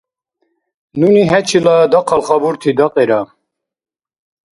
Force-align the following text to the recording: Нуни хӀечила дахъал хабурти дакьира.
Нуни 0.99 1.23
хӀечила 1.29 1.75
дахъал 1.91 2.21
хабурти 2.27 2.71
дакьира. 2.77 3.21